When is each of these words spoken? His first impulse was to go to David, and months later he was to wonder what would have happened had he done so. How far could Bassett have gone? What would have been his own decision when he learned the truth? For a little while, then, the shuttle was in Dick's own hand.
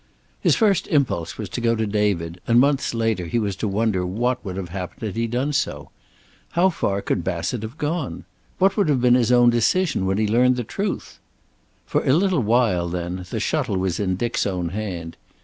His 0.39 0.55
first 0.55 0.87
impulse 0.87 1.37
was 1.37 1.47
to 1.49 1.61
go 1.61 1.75
to 1.75 1.85
David, 1.85 2.41
and 2.47 2.59
months 2.59 2.95
later 2.95 3.27
he 3.27 3.37
was 3.37 3.55
to 3.57 3.67
wonder 3.67 4.03
what 4.03 4.43
would 4.43 4.57
have 4.57 4.69
happened 4.69 5.03
had 5.03 5.15
he 5.15 5.27
done 5.27 5.53
so. 5.53 5.91
How 6.53 6.69
far 6.69 7.03
could 7.03 7.23
Bassett 7.23 7.61
have 7.61 7.77
gone? 7.77 8.25
What 8.57 8.75
would 8.77 8.89
have 8.89 8.99
been 8.99 9.13
his 9.13 9.31
own 9.31 9.51
decision 9.51 10.07
when 10.07 10.17
he 10.17 10.27
learned 10.27 10.55
the 10.55 10.63
truth? 10.63 11.19
For 11.85 12.03
a 12.03 12.13
little 12.15 12.41
while, 12.41 12.89
then, 12.89 13.27
the 13.29 13.39
shuttle 13.39 13.77
was 13.77 13.99
in 13.99 14.15
Dick's 14.15 14.47
own 14.47 14.69
hand. 14.69 15.17